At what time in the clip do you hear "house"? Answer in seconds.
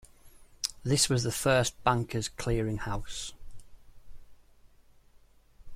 2.79-3.33